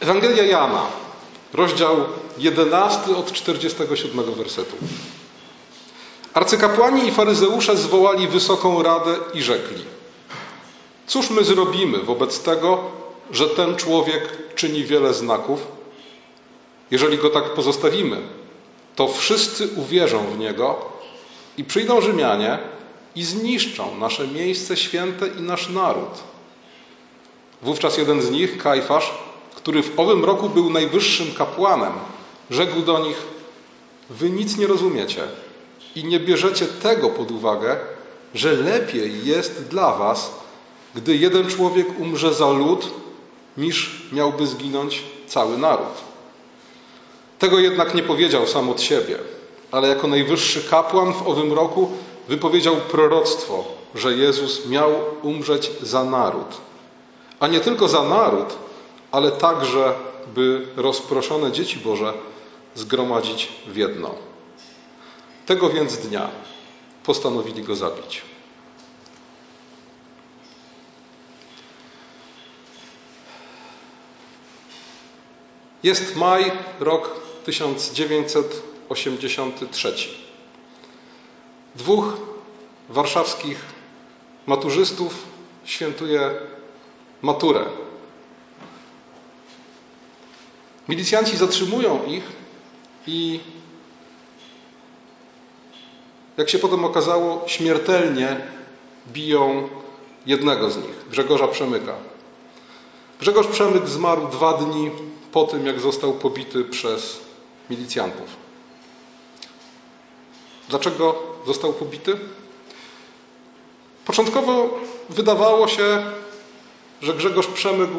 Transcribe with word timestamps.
Ewangelia 0.00 0.44
Jana, 0.44 0.86
rozdział 1.54 1.96
11 2.38 3.16
od 3.16 3.32
47 3.32 4.34
wersetu. 4.34 4.76
Arcykapłani 6.34 7.08
i 7.08 7.10
faryzeusze 7.10 7.76
zwołali 7.76 8.28
wysoką 8.28 8.82
radę 8.82 9.16
i 9.34 9.42
rzekli: 9.42 9.84
Cóż 11.06 11.30
my 11.30 11.44
zrobimy 11.44 11.98
wobec 11.98 12.40
tego, 12.40 12.80
że 13.30 13.48
ten 13.48 13.76
człowiek 13.76 14.54
czyni 14.54 14.84
wiele 14.84 15.14
znaków? 15.14 15.66
Jeżeli 16.90 17.18
go 17.18 17.30
tak 17.30 17.44
pozostawimy, 17.54 18.16
to 18.96 19.08
wszyscy 19.08 19.68
uwierzą 19.76 20.26
w 20.26 20.38
niego 20.38 20.76
i 21.56 21.64
przyjdą 21.64 22.00
Rzymianie 22.00 22.58
i 23.14 23.24
zniszczą 23.24 23.96
nasze 23.98 24.28
miejsce 24.28 24.76
święte 24.76 25.26
i 25.28 25.42
nasz 25.42 25.68
naród. 25.68 26.10
Wówczas 27.62 27.98
jeden 27.98 28.22
z 28.22 28.30
nich, 28.30 28.58
Kajfasz, 28.58 29.12
który 29.58 29.82
w 29.82 30.00
owym 30.00 30.24
roku 30.24 30.48
był 30.48 30.70
najwyższym 30.70 31.34
kapłanem, 31.34 31.92
rzekł 32.50 32.82
do 32.82 32.98
nich: 32.98 33.22
Wy 34.10 34.30
nic 34.30 34.56
nie 34.56 34.66
rozumiecie 34.66 35.22
i 35.94 36.04
nie 36.04 36.20
bierzecie 36.20 36.66
tego 36.66 37.10
pod 37.10 37.30
uwagę, 37.30 37.76
że 38.34 38.52
lepiej 38.52 39.26
jest 39.26 39.68
dla 39.68 39.96
was, 39.96 40.34
gdy 40.94 41.16
jeden 41.16 41.50
człowiek 41.50 42.00
umrze 42.00 42.34
za 42.34 42.50
lud, 42.50 42.90
niż 43.56 44.02
miałby 44.12 44.46
zginąć 44.46 45.02
cały 45.26 45.58
naród. 45.58 45.94
Tego 47.38 47.58
jednak 47.58 47.94
nie 47.94 48.02
powiedział 48.02 48.46
sam 48.46 48.70
od 48.70 48.82
siebie, 48.82 49.18
ale 49.70 49.88
jako 49.88 50.06
najwyższy 50.06 50.62
kapłan 50.62 51.12
w 51.12 51.28
owym 51.28 51.52
roku 51.52 51.90
wypowiedział 52.28 52.76
proroctwo, 52.76 53.64
że 53.94 54.16
Jezus 54.16 54.66
miał 54.66 54.90
umrzeć 55.22 55.70
za 55.82 56.04
naród. 56.04 56.46
A 57.40 57.46
nie 57.46 57.60
tylko 57.60 57.88
za 57.88 58.02
naród, 58.02 58.56
ale 59.12 59.32
także, 59.32 59.94
by 60.34 60.66
rozproszone 60.76 61.52
dzieci 61.52 61.78
Boże 61.78 62.12
zgromadzić 62.74 63.52
w 63.66 63.76
jedno. 63.76 64.14
Tego 65.46 65.70
więc 65.70 65.96
dnia 65.96 66.30
postanowili 67.04 67.62
go 67.62 67.76
zabić. 67.76 68.22
Jest 75.82 76.16
maj, 76.16 76.52
rok 76.80 77.10
1983. 77.44 79.94
Dwóch 81.74 82.04
warszawskich 82.88 83.64
maturzystów 84.46 85.14
świętuje 85.64 86.30
maturę. 87.22 87.64
Milicjanci 90.88 91.36
zatrzymują 91.36 92.04
ich 92.06 92.24
i, 93.06 93.40
jak 96.36 96.50
się 96.50 96.58
potem 96.58 96.84
okazało, 96.84 97.44
śmiertelnie 97.46 98.40
biją 99.12 99.68
jednego 100.26 100.70
z 100.70 100.76
nich, 100.76 101.08
Grzegorza 101.10 101.48
Przemyka. 101.48 101.94
Grzegorz 103.20 103.46
Przemyk 103.46 103.88
zmarł 103.88 104.28
dwa 104.28 104.52
dni 104.52 104.90
po 105.32 105.44
tym, 105.44 105.66
jak 105.66 105.80
został 105.80 106.12
pobity 106.12 106.64
przez 106.64 107.20
milicjantów. 107.70 108.36
Dlaczego 110.68 111.22
został 111.46 111.72
pobity? 111.72 112.18
Początkowo 114.04 114.78
wydawało 115.10 115.68
się, 115.68 116.02
że 117.02 117.14
Grzegorz 117.14 117.46
Przemyk 117.46 117.90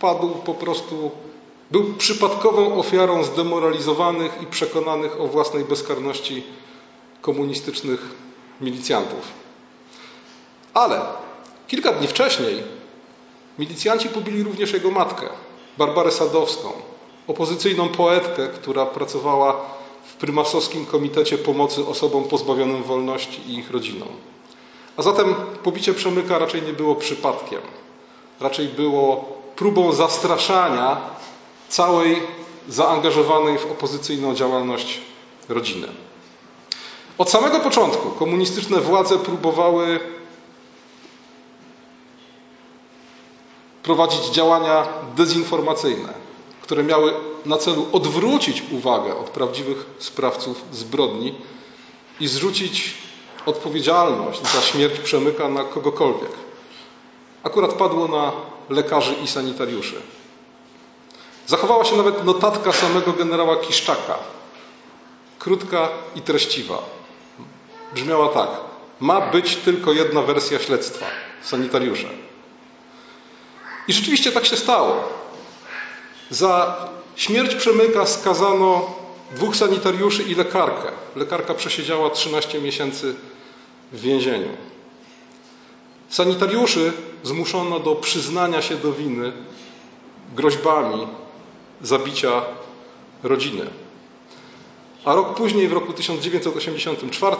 padł 0.00 0.28
po 0.28 0.54
prostu, 0.54 1.10
był 1.70 1.94
przypadkową 1.94 2.78
ofiarą 2.78 3.24
zdemoralizowanych 3.24 4.42
i 4.42 4.46
przekonanych 4.46 5.20
o 5.20 5.26
własnej 5.26 5.64
bezkarności 5.64 6.42
komunistycznych 7.20 8.00
milicjantów. 8.60 9.28
Ale 10.74 11.00
kilka 11.68 11.92
dni 11.92 12.06
wcześniej 12.06 12.62
milicjanci 13.58 14.08
pobili 14.08 14.42
również 14.42 14.72
jego 14.72 14.90
matkę, 14.90 15.26
Barbarę 15.78 16.10
Sadowską, 16.10 16.72
opozycyjną 17.26 17.88
poetkę, 17.88 18.48
która 18.48 18.86
pracowała 18.86 19.60
w 20.04 20.14
prymasowskim 20.14 20.86
Komitecie 20.86 21.38
Pomocy 21.38 21.86
Osobom 21.86 22.24
Pozbawionym 22.24 22.82
Wolności 22.82 23.40
i 23.50 23.58
ich 23.58 23.70
rodzinom. 23.70 24.08
A 24.96 25.02
zatem 25.02 25.34
pobicie 25.62 25.94
Przemyka 25.94 26.38
raczej 26.38 26.62
nie 26.62 26.72
było 26.72 26.94
przypadkiem. 26.94 27.60
Raczej 28.40 28.68
było 28.68 29.24
próbą 29.56 29.92
zastraszania 29.92 31.00
całej 31.70 32.22
zaangażowanej 32.68 33.58
w 33.58 33.72
opozycyjną 33.72 34.34
działalność 34.34 35.00
rodziny. 35.48 35.88
Od 37.18 37.30
samego 37.30 37.60
początku 37.60 38.10
komunistyczne 38.10 38.80
władze 38.80 39.18
próbowały 39.18 40.00
prowadzić 43.82 44.26
działania 44.26 44.86
dezinformacyjne, 45.16 46.14
które 46.62 46.82
miały 46.82 47.12
na 47.46 47.58
celu 47.58 47.86
odwrócić 47.92 48.62
uwagę 48.70 49.16
od 49.16 49.30
prawdziwych 49.30 49.86
sprawców 49.98 50.64
zbrodni 50.72 51.34
i 52.20 52.26
zrzucić 52.28 52.94
odpowiedzialność 53.46 54.42
za 54.42 54.60
śmierć 54.60 55.00
Przemyka 55.00 55.48
na 55.48 55.64
kogokolwiek. 55.64 56.32
Akurat 57.42 57.72
padło 57.72 58.08
na 58.08 58.32
lekarzy 58.68 59.14
i 59.24 59.28
sanitariuszy. 59.28 60.02
Zachowała 61.50 61.84
się 61.84 61.96
nawet 61.96 62.24
notatka 62.24 62.72
samego 62.72 63.12
generała 63.12 63.56
Kiszczaka. 63.56 64.18
Krótka 65.38 65.88
i 66.16 66.20
treściwa. 66.20 66.78
Brzmiała 67.94 68.28
tak. 68.28 68.48
Ma 69.00 69.20
być 69.20 69.56
tylko 69.56 69.92
jedna 69.92 70.22
wersja 70.22 70.58
śledztwa. 70.58 71.06
Sanitariusze. 71.42 72.08
I 73.88 73.92
rzeczywiście 73.92 74.32
tak 74.32 74.46
się 74.46 74.56
stało. 74.56 75.02
Za 76.30 76.76
śmierć 77.16 77.54
Przemyka 77.54 78.06
skazano 78.06 78.94
dwóch 79.34 79.56
sanitariuszy 79.56 80.22
i 80.22 80.34
lekarkę. 80.34 80.90
Lekarka 81.16 81.54
przesiedziała 81.54 82.10
13 82.10 82.60
miesięcy 82.60 83.14
w 83.92 84.00
więzieniu. 84.00 84.56
Sanitariuszy 86.08 86.92
zmuszono 87.22 87.80
do 87.80 87.94
przyznania 87.94 88.62
się 88.62 88.76
do 88.76 88.92
winy 88.92 89.32
groźbami 90.34 91.06
zabicia 91.82 92.42
rodziny. 93.22 93.66
A 95.04 95.14
rok 95.14 95.34
później, 95.34 95.68
w 95.68 95.72
roku 95.72 95.92
1984, 95.92 97.36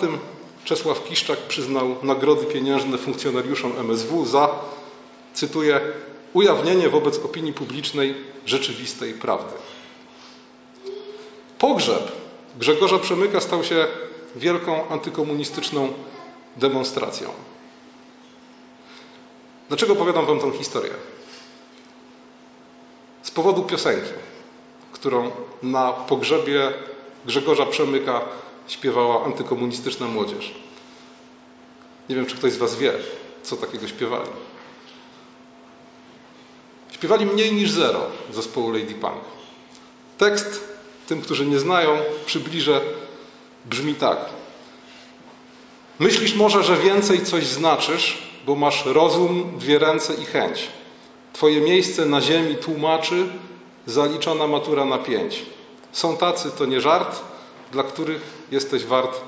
Czesław 0.65 1.05
Kiszczak 1.05 1.39
przyznał 1.39 1.97
nagrody 2.03 2.47
pieniężne 2.47 2.99
funkcjonariuszom 2.99 3.73
MSW 3.79 4.27
za, 4.27 4.49
cytuję, 5.34 5.81
ujawnienie 6.33 6.89
wobec 6.89 7.19
opinii 7.19 7.53
publicznej 7.53 8.15
rzeczywistej 8.47 9.15
prawdy. 9.15 9.55
Pogrzeb 11.59 12.12
Grzegorza 12.59 12.99
Przemyka 12.99 13.41
stał 13.41 13.65
się 13.65 13.87
wielką 14.37 14.89
antykomunistyczną 14.89 15.93
demonstracją. 16.56 17.29
Dlaczego 19.69 19.93
opowiadam 19.93 20.27
Wam 20.27 20.41
tę 20.41 20.53
historię? 20.59 20.91
Z 23.22 23.31
powodu 23.31 23.62
piosenki, 23.62 24.10
którą 24.92 25.31
na 25.62 25.92
pogrzebie 25.92 26.72
Grzegorza 27.26 27.66
Przemyka 27.66 28.20
śpiewała 28.69 29.25
antykomunistyczna 29.25 30.06
młodzież. 30.06 30.54
Nie 32.08 32.16
wiem, 32.16 32.26
czy 32.26 32.36
ktoś 32.36 32.53
z 32.53 32.56
Was 32.56 32.76
wie, 32.76 32.92
co 33.42 33.56
takiego 33.56 33.88
śpiewali. 33.88 34.31
Śpiewali 36.93 37.26
mniej 37.26 37.52
niż 37.52 37.70
zero 37.70 38.06
zespołu 38.32 38.70
Lady 38.70 38.94
Punk. 38.94 39.25
Tekst 40.19 40.75
tym, 41.06 41.20
którzy 41.20 41.46
nie 41.46 41.58
znają, 41.58 41.99
przybliżę, 42.26 42.81
brzmi 43.64 43.94
tak. 43.94 44.19
Myślisz 45.99 46.34
może, 46.34 46.64
że 46.64 46.76
więcej 46.76 47.25
coś 47.25 47.46
znaczysz, 47.46 48.19
bo 48.46 48.55
masz 48.55 48.87
rozum, 48.87 49.58
dwie 49.58 49.78
ręce 49.78 50.14
i 50.14 50.25
chęć. 50.25 50.69
Twoje 51.32 51.61
miejsce 51.61 52.06
na 52.06 52.21
ziemi 52.21 52.56
tłumaczy 52.56 53.27
zaliczona 53.87 54.47
matura 54.47 54.85
na 54.85 54.99
pięć. 54.99 55.43
Są 55.93 56.17
tacy, 56.17 56.50
to 56.50 56.67
nie 56.67 56.81
żart, 56.81 57.21
dla 57.73 57.82
których 57.82 58.23
jesteś 58.50 58.85
wart 58.85 59.21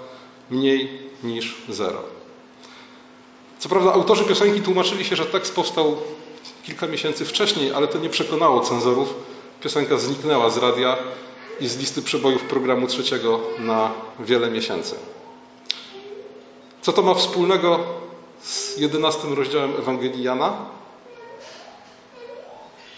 mniej 0.51 0.99
niż 1.25 1.57
zero. 1.69 2.03
Co 3.59 3.69
prawda 3.69 3.93
autorzy 3.93 4.25
piosenki 4.25 4.61
tłumaczyli 4.61 5.05
się, 5.05 5.17
że 5.17 5.27
tekst 5.27 5.55
powstał 5.55 5.97
kilka 6.65 6.87
miesięcy 6.87 7.25
wcześniej, 7.25 7.73
ale 7.73 7.89
to 7.89 7.99
nie 7.99 8.09
przekonało 8.09 8.61
cenzorów. 8.61 9.15
Piosenka 9.61 9.99
zniknęła 9.99 10.51
z 10.51 10.59
radia 10.59 10.97
i 11.61 11.69
z 11.69 11.79
listy 11.79 12.03
przebojów 12.03 12.43
programu 12.43 12.87
trzeciego 12.87 13.41
na 13.59 13.91
wiele 14.21 14.51
miesięcy. 14.51 14.95
Co 16.83 16.93
to 16.93 17.03
ma 17.03 17.15
wspólnego 17.15 17.81
z 18.43 18.79
jedenastym 18.79 19.33
rozdziałem 19.33 19.73
Ewangelii 19.79 20.23
Jana? 20.23 20.57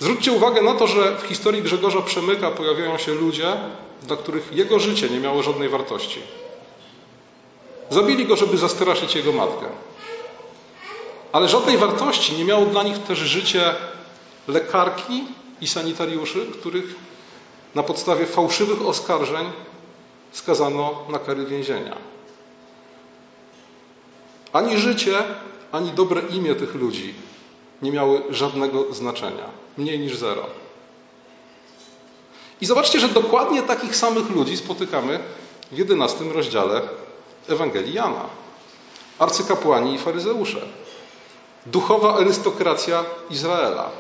Zwróćcie 0.05 0.33
uwagę 0.33 0.63
na 0.63 0.75
to, 0.75 0.87
że 0.87 1.19
w 1.19 1.23
historii 1.23 1.63
Grzegorza 1.63 2.03
Przemyka 2.03 2.51
pojawiają 2.51 2.99
się 2.99 3.15
ludzie, 3.15 3.57
dla 4.03 4.17
których 4.17 4.53
jego 4.53 4.79
życie 4.79 5.09
nie 5.09 5.21
miało 5.21 5.43
żadnej 5.43 5.69
wartości. 5.69 6.21
Zabili 7.91 8.27
go, 8.27 8.37
żeby 8.37 8.59
zastraszyć 8.59 9.15
jego 9.15 9.33
matkę. 9.33 9.67
Ale 11.33 11.49
żadnej 11.49 11.79
wartości 11.79 12.33
nie 12.33 12.45
miało 12.45 12.67
dla 12.67 12.83
nich 12.83 12.99
też 12.99 13.19
życie 13.19 13.75
lekarki 14.49 15.25
i 15.61 15.67
sanitariuszy, 15.67 16.47
których 16.61 16.95
na 17.75 17.83
podstawie 17.83 18.27
fałszywych 18.27 18.87
oskarżeń 18.87 19.47
skazano 20.33 21.05
na 21.09 21.19
kary 21.19 21.45
więzienia. 21.47 21.97
Ani 24.53 24.79
życie, 24.79 25.23
ani 25.73 25.91
dobre 25.91 26.21
imię 26.31 26.55
tych 26.55 26.75
ludzi 26.75 27.15
nie 27.83 27.93
miały 27.93 28.23
żadnego 28.31 28.95
znaczenia, 28.95 29.64
mniej 29.79 29.99
niż 29.99 30.17
zero. 30.17 30.47
I 32.61 32.67
zobaczcie, 32.67 33.01
że 33.01 33.09
dokładnie 33.09 33.63
takich 33.63 33.97
samych 33.97 34.31
ludzi 34.31 34.57
spotykamy 34.57 35.21
w 35.73 35.79
jedenastym 35.79 36.33
rozdziale 36.33 36.83
Ewangelii 37.49 37.95
Jana. 37.95 38.27
Arcykapłani 39.19 39.95
i 39.95 39.99
faryzeusze. 39.99 40.61
Duchowa 41.67 42.15
arystokracja 42.17 43.05
Izraela. 43.31 43.91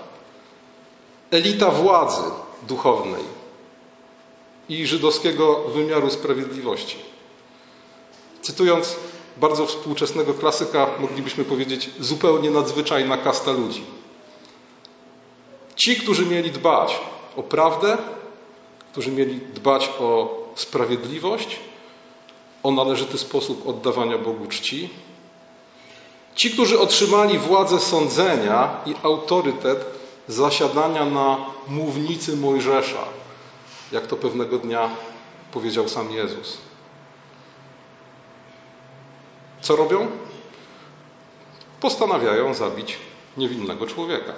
Elita 1.30 1.70
władzy 1.70 2.22
duchownej 2.62 3.22
i 4.68 4.86
żydowskiego 4.86 5.60
wymiaru 5.74 6.10
sprawiedliwości. 6.10 6.96
Cytując 8.42 8.96
bardzo 9.36 9.66
współczesnego 9.66 10.34
klasyka, 10.34 10.86
moglibyśmy 10.98 11.44
powiedzieć 11.44 11.90
zupełnie 12.00 12.50
nadzwyczajna 12.50 13.18
kasta 13.18 13.52
ludzi. 13.52 13.84
Ci, 15.76 15.96
którzy 15.96 16.26
mieli 16.26 16.50
dbać 16.50 17.00
o 17.36 17.42
prawdę, 17.42 17.98
którzy 18.92 19.10
mieli 19.10 19.40
dbać 19.54 19.90
o 20.00 20.38
sprawiedliwość, 20.54 21.60
o 22.62 22.70
należyty 22.70 23.18
sposób 23.18 23.68
oddawania 23.68 24.18
Bogu 24.18 24.46
czci. 24.46 24.90
Ci, 26.34 26.50
którzy 26.50 26.80
otrzymali 26.80 27.38
władzę 27.38 27.80
sądzenia 27.80 28.80
i 28.86 28.94
autorytet 29.02 29.84
zasiadania 30.28 31.04
na 31.04 31.46
mównicy 31.68 32.36
Mojżesza, 32.36 33.04
jak 33.92 34.06
to 34.06 34.16
pewnego 34.16 34.58
dnia 34.58 34.90
powiedział 35.52 35.88
sam 35.88 36.12
Jezus. 36.12 36.58
Co 39.60 39.76
robią? 39.76 40.06
Postanawiają 41.80 42.54
zabić 42.54 42.98
niewinnego 43.36 43.86
człowieka. 43.86 44.32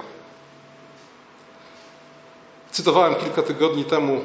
Cytowałem 2.76 3.14
kilka 3.14 3.42
tygodni 3.42 3.84
temu 3.84 4.20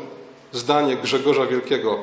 zdanie 0.51 0.95
Grzegorza 0.95 1.45
Wielkiego: 1.45 2.00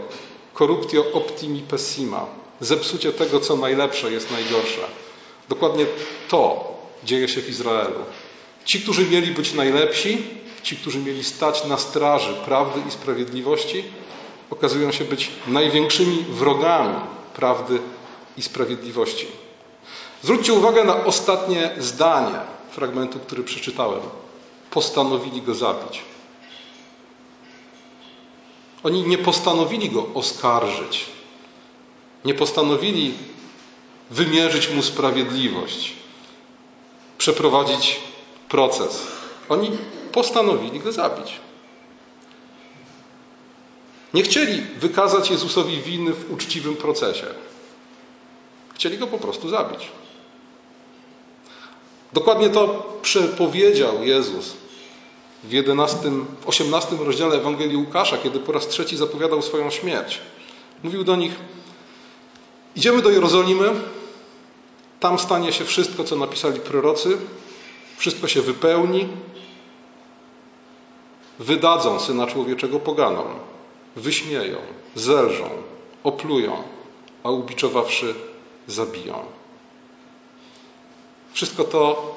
Corruptio 0.59 1.05
optimi 1.13 1.61
pessima. 1.61 2.27
Zepsucie 2.61 3.13
tego, 3.13 3.41
co 3.41 3.57
najlepsze, 3.57 4.13
jest 4.13 4.31
najgorsze. 4.31 4.81
Dokładnie 5.49 5.87
to 6.29 6.73
dzieje 7.05 7.29
się 7.29 7.41
w 7.41 7.49
Izraelu. 7.49 8.01
Ci, 8.65 8.81
którzy 8.81 9.07
mieli 9.07 9.33
być 9.33 9.55
najlepsi, 9.55 10.19
ci, 10.63 10.77
którzy 10.77 10.99
mieli 10.99 11.25
stać 11.25 11.65
na 11.65 11.79
straży 11.79 12.35
prawdy 12.35 12.81
i 12.89 12.91
sprawiedliwości, 12.91 13.85
okazują 14.51 14.93
się 14.93 15.05
być 15.05 15.31
największymi 15.47 16.25
wrogami 16.29 16.95
prawdy 17.35 17.79
i 18.37 18.43
sprawiedliwości. 18.43 19.27
Zwróćcie 20.23 20.53
uwagę 20.53 20.85
na 20.85 21.05
ostatnie 21.05 21.71
zdanie 21.79 22.39
fragmentu, 22.71 23.19
który 23.19 23.43
przeczytałem. 23.45 24.01
Postanowili 24.71 25.43
go 25.43 25.55
zabić. 25.55 26.03
Oni 28.83 29.03
nie 29.03 29.19
postanowili 29.19 29.91
go 29.91 30.07
oskarżyć. 30.15 31.07
Nie 32.25 32.35
postanowili 32.35 33.15
wymierzyć 34.11 34.71
mu 34.71 34.83
sprawiedliwość, 34.83 35.93
przeprowadzić 37.19 38.01
proces. 38.49 39.07
Oni 39.49 39.71
postanowili 40.13 40.81
go 40.81 40.93
zabić. 40.93 41.33
Nie 44.15 44.23
chcieli 44.23 44.63
wykazać 44.63 45.31
Jezusowi 45.31 45.81
winy 45.81 46.13
w 46.13 46.33
uczciwym 46.33 46.77
procesie. 46.77 47.27
Chcieli 48.75 48.99
go 48.99 49.07
po 49.07 49.19
prostu 49.19 49.49
zabić. 49.49 49.89
Dokładnie 52.13 52.51
to 52.51 52.93
przepowiedział 53.03 54.05
Jezus 54.05 54.57
w 55.45 55.53
11, 55.53 56.11
w 56.41 56.49
18 56.49 56.97
rozdziale 56.97 57.37
Ewangelii 57.37 57.77
Łukasza, 57.77 58.19
kiedy 58.19 58.41
po 58.41 58.53
raz 58.53 58.69
trzeci 58.69 58.97
zapowiadał 58.97 59.43
swoją 59.43 59.71
śmierć. 59.71 60.21
Mówił 60.83 61.05
do 61.05 61.17
nich: 61.17 61.33
Idziemy 62.77 63.03
do 63.03 63.11
Jerozolimy, 63.11 63.71
tam 65.01 65.19
stanie 65.19 65.53
się 65.53 65.65
wszystko, 65.65 66.05
co 66.05 66.17
napisali 66.17 66.61
prorocy, 66.61 67.19
wszystko 67.97 68.29
się 68.29 68.43
wypełni. 68.43 69.09
Wydadzą 71.39 72.01
syna 72.01 72.27
człowieczego 72.27 72.81
poganom, 72.81 73.27
wyśmieją, 73.97 74.57
zelżą, 74.95 75.51
oplują, 76.05 76.63
a 77.23 77.31
ubiczowawszy 77.31 78.15
zabiją. 78.67 79.19
Wszystko 81.33 81.65
to 81.65 82.15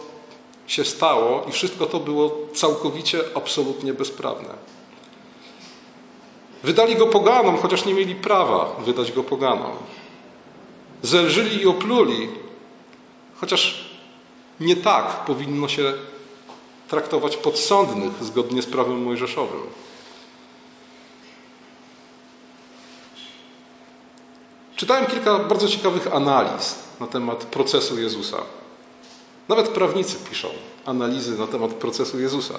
się 0.71 0.85
stało 0.85 1.45
i 1.49 1.51
wszystko 1.51 1.85
to 1.85 1.99
było 1.99 2.37
całkowicie, 2.53 3.19
absolutnie 3.35 3.93
bezprawne. 3.93 4.53
Wydali 6.63 6.95
go 6.95 7.07
poganom, 7.07 7.57
chociaż 7.57 7.85
nie 7.85 7.93
mieli 7.93 8.15
prawa 8.15 8.75
wydać 8.85 9.11
go 9.11 9.23
poganom. 9.23 9.71
Zelżyli 11.01 11.61
i 11.61 11.67
opluli, 11.67 12.29
chociaż 13.39 13.85
nie 14.59 14.75
tak 14.75 15.25
powinno 15.25 15.67
się 15.67 15.93
traktować 16.87 17.37
podsądnych 17.37 18.23
zgodnie 18.23 18.61
z 18.61 18.65
prawem 18.65 19.03
mojżeszowym. 19.03 19.61
Czytałem 24.75 25.05
kilka 25.05 25.39
bardzo 25.39 25.67
ciekawych 25.67 26.15
analiz 26.15 26.75
na 26.99 27.07
temat 27.07 27.45
procesu 27.45 27.99
Jezusa. 27.99 28.37
Nawet 29.51 29.67
prawnicy 29.69 30.17
piszą 30.29 30.47
analizy 30.85 31.37
na 31.37 31.47
temat 31.47 31.73
procesu 31.73 32.19
Jezusa. 32.19 32.53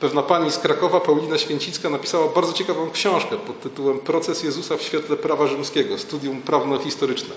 Pewna 0.00 0.22
pani 0.22 0.50
z 0.50 0.58
Krakowa, 0.58 1.00
Paulina 1.00 1.38
Święcicka, 1.38 1.90
napisała 1.90 2.28
bardzo 2.28 2.52
ciekawą 2.52 2.90
książkę 2.90 3.36
pod 3.36 3.60
tytułem 3.60 3.98
Proces 3.98 4.42
Jezusa 4.42 4.76
w 4.76 4.82
świetle 4.82 5.16
prawa 5.16 5.46
rzymskiego, 5.46 5.98
studium 5.98 6.42
prawno-historyczne. 6.42 7.34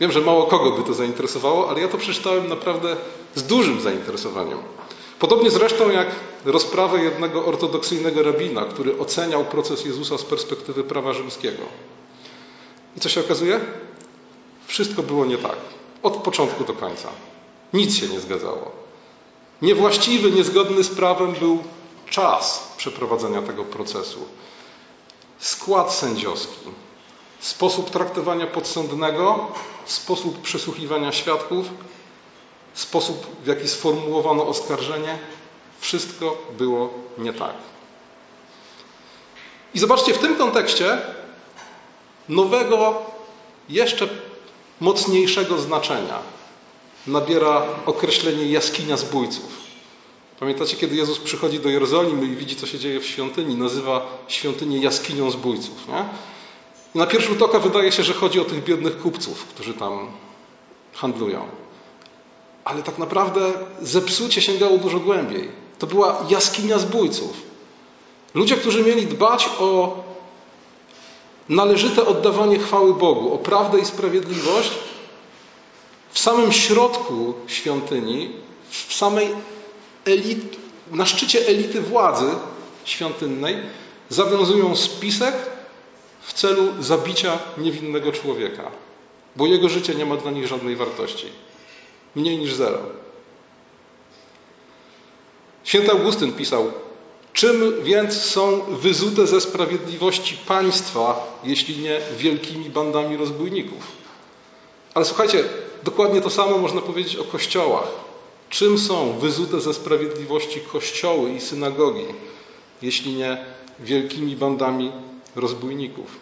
Wiem, 0.00 0.12
że 0.12 0.20
mało 0.20 0.44
kogo 0.46 0.72
by 0.72 0.82
to 0.82 0.94
zainteresowało, 0.94 1.70
ale 1.70 1.80
ja 1.80 1.88
to 1.88 1.98
przeczytałem 1.98 2.48
naprawdę 2.48 2.96
z 3.34 3.42
dużym 3.42 3.80
zainteresowaniem. 3.80 4.58
Podobnie 5.18 5.50
zresztą 5.50 5.90
jak 5.90 6.08
rozprawę 6.44 7.04
jednego 7.04 7.44
ortodoksyjnego 7.44 8.22
rabina, 8.22 8.64
który 8.64 8.98
oceniał 8.98 9.44
proces 9.44 9.84
Jezusa 9.84 10.18
z 10.18 10.24
perspektywy 10.24 10.84
prawa 10.84 11.12
rzymskiego. 11.12 11.62
I 12.96 13.00
co 13.00 13.08
się 13.08 13.20
okazuje? 13.20 13.60
Wszystko 14.66 15.02
było 15.02 15.26
nie 15.26 15.38
tak. 15.38 15.56
Od 16.02 16.16
początku 16.16 16.64
do 16.64 16.72
końca. 16.72 17.08
Nic 17.76 17.96
się 17.96 18.08
nie 18.08 18.20
zgadzało. 18.20 18.70
Niewłaściwy, 19.62 20.30
niezgodny 20.30 20.84
z 20.84 20.88
prawem 20.88 21.32
był 21.32 21.62
czas 22.10 22.72
przeprowadzenia 22.76 23.42
tego 23.42 23.64
procesu, 23.64 24.18
skład 25.38 25.92
sędziowski, 25.94 26.70
sposób 27.40 27.90
traktowania 27.90 28.46
podsądnego, 28.46 29.48
sposób 29.86 30.42
przesłuchiwania 30.42 31.12
świadków, 31.12 31.66
sposób, 32.74 33.26
w 33.44 33.46
jaki 33.46 33.68
sformułowano 33.68 34.46
oskarżenie. 34.46 35.18
Wszystko 35.80 36.36
było 36.58 36.90
nie 37.18 37.32
tak. 37.32 37.54
I 39.74 39.78
zobaczcie, 39.78 40.14
w 40.14 40.18
tym 40.18 40.36
kontekście 40.36 41.00
nowego, 42.28 43.02
jeszcze 43.68 44.08
mocniejszego 44.80 45.58
znaczenia 45.58 46.35
nabiera 47.06 47.62
określenie 47.86 48.46
jaskinia 48.46 48.96
zbójców. 48.96 49.66
Pamiętacie, 50.40 50.76
kiedy 50.76 50.96
Jezus 50.96 51.18
przychodzi 51.18 51.60
do 51.60 51.68
Jerozolimy 51.68 52.26
i 52.26 52.36
widzi, 52.36 52.56
co 52.56 52.66
się 52.66 52.78
dzieje 52.78 53.00
w 53.00 53.06
świątyni, 53.06 53.54
nazywa 53.54 54.06
świątynię 54.28 54.78
jaskinią 54.78 55.30
zbójców. 55.30 55.88
Nie? 55.88 56.04
na 56.96 57.06
pierwszy 57.06 57.28
rzut 57.28 57.42
oka 57.42 57.58
wydaje 57.58 57.92
się, 57.92 58.02
że 58.02 58.14
chodzi 58.14 58.40
o 58.40 58.44
tych 58.44 58.64
biednych 58.64 58.98
kupców, 58.98 59.44
którzy 59.44 59.74
tam 59.74 60.08
handlują. 60.94 61.48
Ale 62.64 62.82
tak 62.82 62.98
naprawdę 62.98 63.52
zepsucie 63.82 64.42
sięgało 64.42 64.78
dużo 64.78 65.00
głębiej. 65.00 65.48
To 65.78 65.86
była 65.86 66.24
jaskinia 66.28 66.78
zbójców. 66.78 67.42
Ludzie, 68.34 68.56
którzy 68.56 68.82
mieli 68.82 69.06
dbać 69.06 69.48
o 69.58 69.96
należyte 71.48 72.06
oddawanie 72.06 72.58
chwały 72.58 72.94
Bogu, 72.94 73.34
o 73.34 73.38
prawdę 73.38 73.78
i 73.78 73.84
sprawiedliwość, 73.84 74.70
samym 76.26 76.52
środku 76.52 77.34
świątyni, 77.46 78.32
w 78.70 78.94
samej 78.94 79.28
elit, 80.04 80.56
na 80.90 81.06
szczycie 81.06 81.46
elity 81.46 81.80
władzy 81.80 82.30
świątynnej 82.84 83.56
zawiązują 84.08 84.76
spisek 84.76 85.34
w 86.20 86.32
celu 86.32 86.82
zabicia 86.82 87.38
niewinnego 87.58 88.12
człowieka, 88.12 88.70
bo 89.36 89.46
jego 89.46 89.68
życie 89.68 89.94
nie 89.94 90.06
ma 90.06 90.16
dla 90.16 90.30
nich 90.30 90.46
żadnej 90.46 90.76
wartości. 90.76 91.26
Mniej 92.14 92.38
niż 92.38 92.54
zero. 92.54 92.78
Święty 95.64 95.90
Augustyn 95.90 96.32
pisał: 96.32 96.72
Czym 97.32 97.84
więc 97.84 98.22
są 98.22 98.60
wyzute 98.60 99.26
ze 99.26 99.40
sprawiedliwości 99.40 100.36
państwa, 100.36 101.38
jeśli 101.44 101.78
nie 101.78 102.00
wielkimi 102.18 102.70
bandami 102.70 103.16
rozbójników? 103.16 103.82
Ale 104.94 105.04
słuchajcie, 105.04 105.44
dokładnie 105.82 106.20
to 106.20 106.30
samo 106.30 106.58
można 106.58 106.80
powiedzieć 106.80 107.16
o 107.16 107.24
kościołach. 107.24 107.88
Czym 108.50 108.78
są 108.78 109.18
wyzute 109.18 109.60
ze 109.60 109.74
sprawiedliwości 109.74 110.60
kościoły 110.60 111.32
i 111.32 111.40
synagogi, 111.40 112.04
jeśli 112.82 113.14
nie 113.14 113.44
wielkimi 113.80 114.36
bandami 114.36 114.92
rozbójników? 115.36 116.20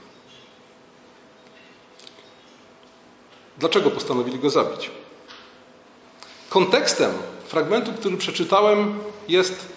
Dlaczego 3.58 3.90
postanowili 3.90 4.38
go 4.38 4.50
zabić? 4.50 4.90
Kontekstem 6.48 7.12
fragmentu, 7.46 7.92
który 7.92 8.16
przeczytałem, 8.16 8.98
jest 9.28 9.68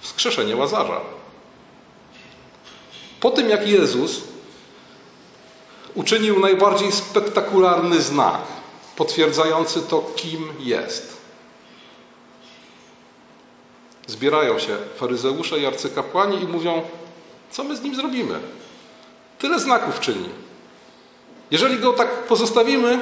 wskrzeszenie 0.00 0.56
Łazarza. 0.56 1.00
Po 3.20 3.30
tym, 3.30 3.48
jak 3.48 3.68
Jezus 3.68 4.33
uczynił 5.94 6.40
najbardziej 6.40 6.92
spektakularny 6.92 8.02
znak, 8.02 8.40
potwierdzający 8.96 9.82
to, 9.82 10.10
kim 10.16 10.48
jest. 10.58 11.14
Zbierają 14.06 14.58
się 14.58 14.76
faryzeusze 14.96 15.58
i 15.58 15.66
arcykapłani 15.66 16.42
i 16.42 16.46
mówią, 16.46 16.82
co 17.50 17.64
my 17.64 17.76
z 17.76 17.82
nim 17.82 17.94
zrobimy? 17.94 18.40
Tyle 19.38 19.60
znaków 19.60 20.00
czyni. 20.00 20.28
Jeżeli 21.50 21.78
go 21.78 21.92
tak 21.92 22.22
pozostawimy, 22.22 23.00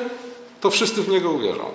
to 0.61 0.71
wszyscy 0.71 1.03
w 1.03 1.09
niego 1.09 1.31
uwierzą. 1.31 1.71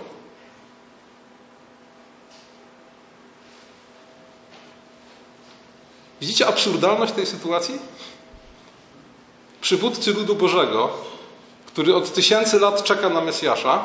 Widzicie 6.21 6.47
absurdalność 6.47 7.13
tej 7.13 7.25
sytuacji? 7.25 7.79
Przywódcy 9.61 10.13
ludu 10.13 10.35
Bożego, 10.35 10.89
który 11.65 11.95
od 11.95 12.13
tysięcy 12.13 12.59
lat 12.59 12.83
czeka 12.83 13.09
na 13.09 13.21
Mesjasza, 13.21 13.83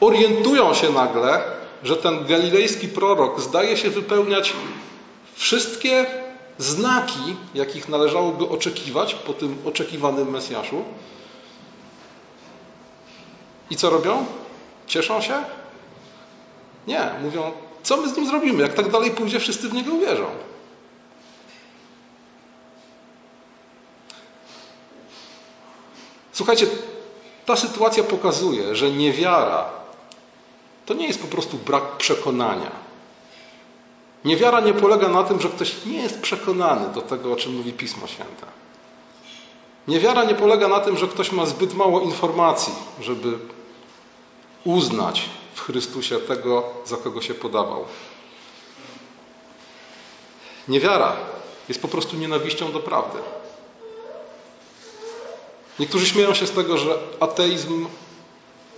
orientują 0.00 0.74
się 0.74 0.90
nagle, 0.90 1.42
że 1.82 1.96
ten 1.96 2.26
galilejski 2.26 2.88
prorok 2.88 3.40
zdaje 3.40 3.76
się 3.76 3.90
wypełniać 3.90 4.52
wszystkie 5.34 6.06
znaki, 6.58 7.36
jakich 7.54 7.88
należałoby 7.88 8.48
oczekiwać 8.48 9.14
po 9.14 9.32
tym 9.32 9.58
oczekiwanym 9.64 10.30
Mesjaszu. 10.30 10.84
I 13.70 13.76
co 13.76 13.90
robią? 13.90 14.26
Cieszą 14.86 15.20
się? 15.20 15.34
Nie, 16.86 17.10
mówią, 17.22 17.52
co 17.82 17.96
my 17.96 18.08
z 18.08 18.16
nim 18.16 18.26
zrobimy? 18.26 18.62
Jak 18.62 18.74
tak 18.74 18.90
dalej 18.90 19.10
pójdzie, 19.10 19.40
wszyscy 19.40 19.68
w 19.68 19.72
niego 19.72 19.92
uwierzą. 19.92 20.26
Słuchajcie, 26.36 26.66
ta 27.46 27.56
sytuacja 27.56 28.04
pokazuje, 28.04 28.76
że 28.76 28.90
niewiara 28.90 29.70
to 30.86 30.94
nie 30.94 31.06
jest 31.06 31.22
po 31.22 31.28
prostu 31.28 31.56
brak 31.56 31.96
przekonania. 31.96 32.70
Niewiara 34.24 34.60
nie 34.60 34.74
polega 34.74 35.08
na 35.08 35.24
tym, 35.24 35.40
że 35.40 35.48
ktoś 35.48 35.84
nie 35.84 36.02
jest 36.02 36.20
przekonany 36.20 36.94
do 36.94 37.02
tego, 37.02 37.32
o 37.32 37.36
czym 37.36 37.56
mówi 37.56 37.72
Pismo 37.72 38.06
Święte. 38.06 38.46
Niewiara 39.88 40.24
nie 40.24 40.34
polega 40.34 40.68
na 40.68 40.80
tym, 40.80 40.96
że 40.96 41.08
ktoś 41.08 41.32
ma 41.32 41.46
zbyt 41.46 41.74
mało 41.74 42.00
informacji, 42.00 42.72
żeby 43.00 43.38
uznać 44.64 45.28
w 45.54 45.60
Chrystusie 45.60 46.18
tego, 46.18 46.64
za 46.86 46.96
kogo 46.96 47.22
się 47.22 47.34
podawał. 47.34 47.84
Niewiara 50.68 51.16
jest 51.68 51.82
po 51.82 51.88
prostu 51.88 52.16
nienawiścią 52.16 52.72
do 52.72 52.80
prawdy. 52.80 53.18
Niektórzy 55.78 56.06
śmieją 56.06 56.34
się 56.34 56.46
z 56.46 56.50
tego, 56.50 56.78
że 56.78 56.98
ateizm 57.20 57.86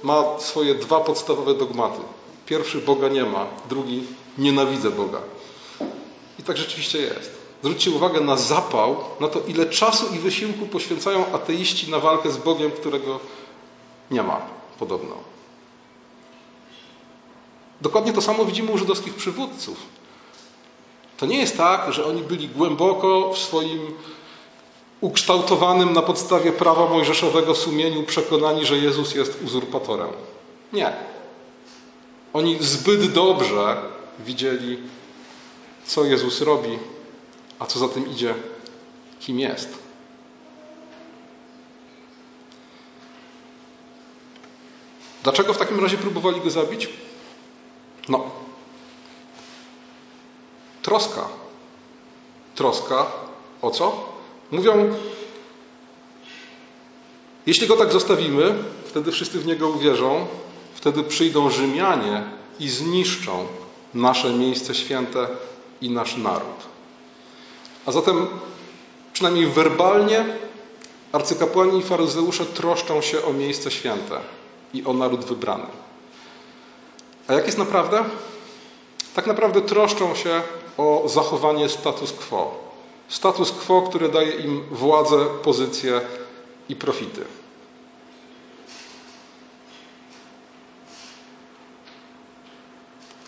ma 0.02 0.38
swoje 0.38 0.74
dwa 0.74 1.00
podstawowe 1.00 1.54
dogmaty. 1.54 2.00
Pierwszy 2.46 2.78
Boga 2.78 3.08
nie 3.08 3.24
ma, 3.24 3.46
drugi 3.68 4.02
nienawidzę 4.38 4.90
Boga. 4.90 5.18
I 6.38 6.42
tak 6.42 6.56
rzeczywiście 6.56 6.98
jest. 6.98 7.38
Zwróćcie 7.62 7.90
uwagę 7.90 8.20
na 8.20 8.36
zapał, 8.36 8.96
na 9.20 9.28
to, 9.28 9.40
ile 9.40 9.66
czasu 9.66 10.14
i 10.14 10.18
wysiłku 10.18 10.66
poświęcają 10.66 11.32
ateiści 11.32 11.90
na 11.90 11.98
walkę 11.98 12.30
z 12.30 12.36
Bogiem, 12.36 12.70
którego 12.70 13.20
nie 14.10 14.22
ma, 14.22 14.40
podobno. 14.78 15.14
Dokładnie 17.80 18.12
to 18.12 18.22
samo 18.22 18.44
widzimy 18.44 18.72
u 18.72 18.78
żydowskich 18.78 19.14
przywódców. 19.14 19.76
To 21.16 21.26
nie 21.26 21.38
jest 21.38 21.56
tak, 21.56 21.92
że 21.92 22.06
oni 22.06 22.22
byli 22.22 22.48
głęboko 22.48 23.32
w 23.32 23.38
swoim 23.38 23.94
ukształtowanym 25.00 25.92
na 25.92 26.02
podstawie 26.02 26.52
prawa 26.52 26.86
mojżeszowego 26.86 27.54
sumieniu 27.54 28.02
przekonani, 28.02 28.66
że 28.66 28.78
Jezus 28.78 29.14
jest 29.14 29.42
uzurpatorem. 29.42 30.08
Nie. 30.72 30.92
Oni 32.32 32.56
zbyt 32.60 33.12
dobrze 33.12 33.82
widzieli, 34.18 34.78
co 35.86 36.04
Jezus 36.04 36.40
robi, 36.40 36.78
a 37.58 37.66
co 37.66 37.78
za 37.78 37.88
tym 37.88 38.10
idzie, 38.10 38.34
kim 39.20 39.40
jest. 39.40 39.78
Dlaczego 45.22 45.54
w 45.54 45.58
takim 45.58 45.80
razie 45.80 45.96
próbowali 45.96 46.40
go 46.40 46.50
zabić? 46.50 46.88
No. 48.08 48.30
Troska. 50.82 51.28
Troska 52.54 53.06
o 53.62 53.70
co? 53.70 54.17
Mówią, 54.50 54.94
jeśli 57.46 57.66
go 57.66 57.76
tak 57.76 57.92
zostawimy, 57.92 58.54
wtedy 58.84 59.12
wszyscy 59.12 59.38
w 59.38 59.46
niego 59.46 59.68
uwierzą, 59.68 60.26
wtedy 60.74 61.02
przyjdą 61.02 61.50
Rzymianie 61.50 62.24
i 62.60 62.68
zniszczą 62.68 63.46
nasze 63.94 64.32
miejsce 64.32 64.74
święte 64.74 65.28
i 65.80 65.90
nasz 65.90 66.16
naród. 66.16 66.68
A 67.86 67.92
zatem, 67.92 68.26
przynajmniej 69.12 69.46
werbalnie, 69.46 70.24
arcykapłani 71.12 71.78
i 71.78 71.82
faryzeusze 71.82 72.46
troszczą 72.46 73.00
się 73.00 73.24
o 73.24 73.32
miejsce 73.32 73.70
święte 73.70 74.20
i 74.74 74.84
o 74.84 74.92
naród 74.92 75.24
wybrany. 75.24 75.66
A 77.28 77.32
jak 77.32 77.46
jest 77.46 77.58
naprawdę? 77.58 78.04
Tak 79.14 79.26
naprawdę 79.26 79.60
troszczą 79.60 80.14
się 80.14 80.42
o 80.78 81.02
zachowanie 81.06 81.68
status 81.68 82.12
quo. 82.12 82.67
Status 83.08 83.52
quo, 83.52 83.82
który 83.82 84.08
daje 84.08 84.32
im 84.32 84.64
władzę, 84.70 85.26
pozycję 85.42 86.00
i 86.68 86.76
profity. 86.76 87.24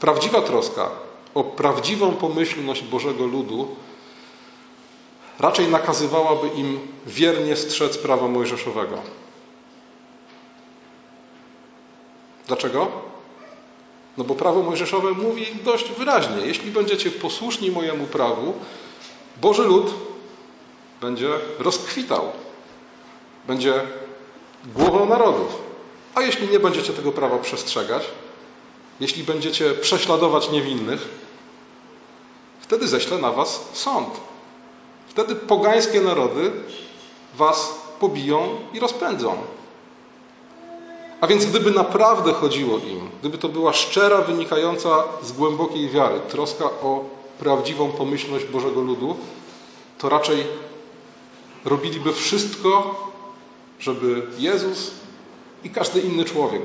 Prawdziwa 0.00 0.40
troska 0.42 0.90
o 1.34 1.44
prawdziwą 1.44 2.12
pomyślność 2.12 2.82
Bożego 2.82 3.26
ludu 3.26 3.76
raczej 5.38 5.68
nakazywałaby 5.68 6.49
im 6.49 6.80
wiernie 7.06 7.56
strzec 7.56 7.99
prawa 7.99 8.28
mojżeszowego. 8.28 8.99
Dlaczego? 12.46 12.88
No 14.18 14.25
bo 14.25 14.34
prawo 14.34 14.62
mojżeszowe 14.62 15.10
mówi 15.10 15.46
dość 15.64 15.90
wyraźnie: 15.90 16.37
jeśli 16.46 16.70
będziecie 16.70 17.10
posłuszni 17.10 17.70
mojemu 17.70 18.06
prawu, 18.06 18.54
Boży 19.40 19.62
lud 19.62 19.94
będzie 21.00 21.28
rozkwitał, 21.59 22.32
będzie 23.47 23.75
głową 24.75 25.06
narodów. 25.06 25.59
A 26.14 26.23
jeśli 26.23 26.49
nie 26.49 26.61
będziecie 26.61 26.92
tego 26.92 27.12
prawa 27.12 27.38
przestrzegać, 27.38 28.02
jeśli 29.00 29.25
będziecie 29.25 29.70
prześladować 29.75 30.50
niewinnych, 30.50 31.09
wtedy 32.61 32.88
ześlę 32.88 33.18
na 33.18 33.32
was 33.32 33.68
sąd. 33.73 34.20
Wtedy 35.09 35.35
pogańskie 35.35 36.00
narody 36.00 36.50
was 37.35 37.75
pobiją 38.00 38.56
i 38.73 38.80
rozpędzą. 38.80 39.37
A 41.20 41.26
więc 41.26 41.47
gdyby 41.47 41.70
naprawdę 41.70 42.32
chodziło 42.32 42.78
im, 42.78 43.11
gdyby 43.20 43.38
to 43.38 43.49
była 43.49 43.73
szczera, 43.73 44.20
wynikająca 44.23 45.04
z 45.23 45.32
głębokiej 45.32 45.88
wiary, 45.88 46.20
troska 46.28 46.64
o 46.64 47.04
prawdziwą 47.40 47.92
pomyślność 47.92 48.44
Bożego 48.44 48.80
ludu, 48.80 49.16
to 49.99 50.09
raczej 50.09 50.47
robiliby 51.64 52.12
wszystko, 52.12 52.94
żeby 53.78 54.26
Jezus 54.38 54.90
i 55.64 55.70
każdy 55.70 56.00
inny 56.00 56.25
człowiek 56.25 56.62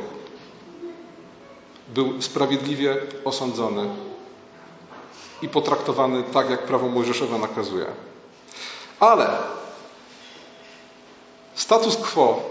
był 1.87 2.21
sprawiedliwie 2.21 2.97
osądzony 3.25 3.89
i 5.41 5.49
potraktowany 5.49 6.23
tak, 6.23 6.49
jak 6.49 6.65
prawo 6.65 6.87
mojżeszowe 6.87 7.39
nakazuje. 7.39 7.85
Ale 8.99 9.37
status 11.55 11.97
quo 11.97 12.41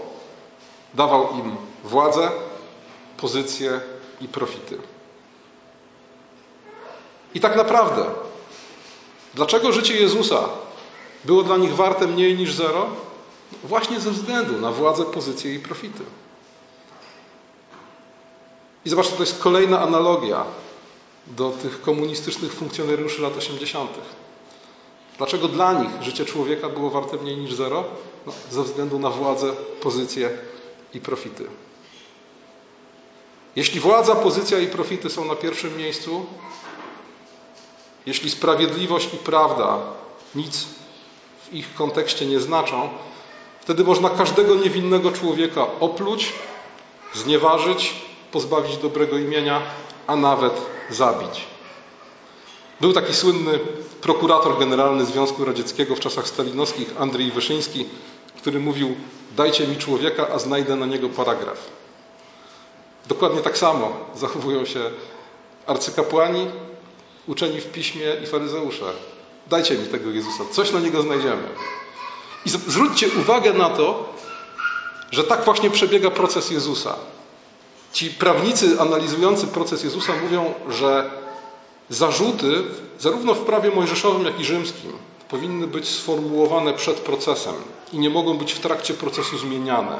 dawał 0.93 1.29
im 1.37 1.55
władzę, 1.83 2.31
pozycję 3.17 3.79
i 4.21 4.27
profity. 4.27 4.77
I 7.35 7.39
tak 7.39 7.55
naprawdę, 7.55 8.05
dlaczego 9.33 9.71
życie 9.71 9.95
Jezusa 9.97 10.49
było 11.25 11.43
dla 11.43 11.57
nich 11.57 11.75
warte 11.75 12.07
mniej 12.07 12.37
niż 12.37 12.53
zero? 12.53 12.87
Właśnie 13.63 13.99
ze 13.99 14.11
względu 14.11 14.61
na 14.61 14.71
władzę, 14.71 15.05
pozycję 15.05 15.55
i 15.55 15.59
profity. 15.59 16.03
I 18.85 18.89
zobaczcie, 18.89 19.15
to 19.15 19.23
jest 19.23 19.39
kolejna 19.39 19.81
analogia 19.81 20.45
do 21.27 21.49
tych 21.49 21.81
komunistycznych 21.81 22.53
funkcjonariuszy 22.53 23.21
lat 23.21 23.37
80. 23.37 23.91
Dlaczego 25.17 25.47
dla 25.47 25.73
nich 25.73 26.03
życie 26.03 26.25
człowieka 26.25 26.69
było 26.69 26.89
warte 26.89 27.17
mniej 27.17 27.37
niż 27.37 27.53
zero? 27.53 27.83
No, 28.25 28.33
ze 28.51 28.63
względu 28.63 28.99
na 28.99 29.09
władzę, 29.09 29.53
pozycję 29.81 30.29
i 30.93 31.01
profity. 31.01 31.45
Jeśli 33.55 33.79
władza, 33.79 34.15
pozycja 34.15 34.59
i 34.59 34.67
profity 34.67 35.09
są 35.09 35.25
na 35.25 35.35
pierwszym 35.35 35.77
miejscu, 35.77 36.25
jeśli 38.05 38.29
sprawiedliwość 38.29 39.13
i 39.13 39.17
prawda 39.17 39.77
nic 40.35 40.65
w 41.43 41.53
ich 41.53 41.73
kontekście 41.73 42.25
nie 42.25 42.39
znaczą, 42.39 42.89
wtedy 43.61 43.83
można 43.83 44.09
każdego 44.09 44.55
niewinnego 44.55 45.11
człowieka 45.11 45.67
opluć, 45.79 46.33
znieważyć, 47.13 47.93
pozbawić 48.31 48.77
dobrego 48.77 49.17
imienia, 49.17 49.61
a 50.07 50.15
nawet 50.15 50.53
zabić. 50.89 51.41
Był 52.81 52.93
taki 52.93 53.13
słynny 53.13 53.59
prokurator 54.01 54.59
generalny 54.59 55.05
Związku 55.05 55.45
Radzieckiego 55.45 55.95
w 55.95 55.99
czasach 55.99 56.27
stalinowskich, 56.27 56.93
Andrzej 56.99 57.31
Wyszyński, 57.31 57.85
który 58.37 58.59
mówił: 58.59 58.95
Dajcie 59.37 59.67
mi 59.67 59.77
człowieka, 59.77 60.27
a 60.33 60.39
znajdę 60.39 60.75
na 60.75 60.85
niego 60.85 61.09
paragraf. 61.09 61.57
Dokładnie 63.07 63.41
tak 63.41 63.57
samo 63.57 63.93
zachowują 64.15 64.65
się 64.65 64.79
arcykapłani, 65.67 66.47
uczeni 67.27 67.61
w 67.61 67.71
piśmie 67.71 68.05
i 68.23 68.27
faryzeusze. 68.27 68.85
Dajcie 69.47 69.77
mi 69.77 69.87
tego 69.87 70.09
Jezusa, 70.09 70.43
coś 70.51 70.71
na 70.71 70.79
niego 70.79 71.01
znajdziemy. 71.01 71.47
I 72.45 72.49
zwróćcie 72.49 73.07
uwagę 73.21 73.53
na 73.53 73.69
to, 73.69 74.13
że 75.11 75.23
tak 75.23 75.45
właśnie 75.45 75.69
przebiega 75.69 76.11
proces 76.11 76.51
Jezusa. 76.51 76.95
Ci 77.93 78.09
prawnicy 78.09 78.81
analizujący 78.81 79.47
proces 79.47 79.83
Jezusa 79.83 80.13
mówią, 80.23 80.53
że 80.69 81.09
zarzuty, 81.89 82.63
zarówno 82.99 83.33
w 83.33 83.45
prawie 83.45 83.71
mojżeszowym, 83.71 84.25
jak 84.25 84.39
i 84.39 84.45
rzymskim, 84.45 84.91
powinny 85.29 85.67
być 85.67 85.87
sformułowane 85.87 86.73
przed 86.73 86.99
procesem 86.99 87.55
i 87.93 87.99
nie 87.99 88.09
mogą 88.09 88.37
być 88.37 88.53
w 88.53 88.59
trakcie 88.59 88.93
procesu 88.93 89.37
zmieniane. 89.37 89.99